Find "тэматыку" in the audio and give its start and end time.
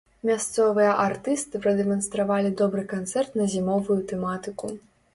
4.15-4.77